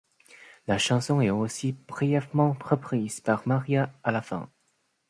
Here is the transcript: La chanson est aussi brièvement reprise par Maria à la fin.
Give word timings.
La 0.65 0.79
chanson 0.79 1.21
est 1.21 1.29
aussi 1.29 1.73
brièvement 1.73 2.57
reprise 2.59 3.19
par 3.21 3.47
Maria 3.47 3.93
à 4.03 4.11
la 4.11 4.23
fin. 4.23 4.49